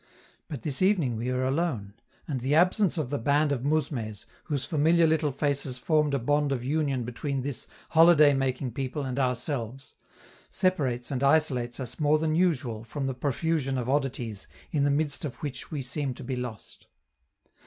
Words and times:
But 0.47 0.63
this 0.63 0.81
evening 0.81 1.15
we 1.15 1.29
are 1.29 1.43
alone, 1.43 1.93
and 2.27 2.41
the 2.41 2.55
absence 2.55 2.97
of 2.97 3.11
the 3.11 3.19
band 3.19 3.51
of 3.51 3.63
mousmes, 3.63 4.25
whose 4.45 4.65
familiar 4.65 5.05
little 5.05 5.31
faces 5.31 5.77
formed 5.77 6.15
a 6.15 6.17
bond 6.17 6.51
of 6.51 6.63
union 6.63 7.03
between 7.03 7.43
this 7.43 7.67
holiday 7.89 8.33
making 8.33 8.71
people 8.71 9.03
and 9.03 9.19
ourselves, 9.19 9.93
separates 10.49 11.11
and 11.11 11.21
isolates 11.23 11.79
us 11.79 11.99
more 11.99 12.17
than 12.17 12.33
usual 12.33 12.83
from 12.83 13.05
the 13.05 13.13
profusion 13.13 13.77
of 13.77 13.87
oddities 13.89 14.47
in 14.71 14.85
the 14.85 14.89
midst 14.89 15.23
of 15.23 15.35
which 15.43 15.69
we 15.69 15.83
seem 15.83 16.15
to 16.15 16.23
be 16.23 16.35
lost. 16.35 16.87